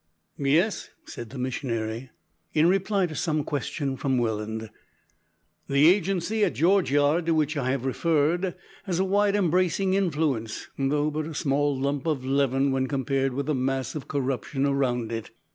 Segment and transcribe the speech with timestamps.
[0.39, 2.09] "Yes," said the missionary,
[2.55, 4.71] in reply to some question from Welland,
[5.67, 10.69] "the agency at George Yard, to which I have referred, has a wide embracing influence
[10.75, 15.11] though but a small lump of leaven when compared with the mass of corruption around
[15.11, 15.29] it.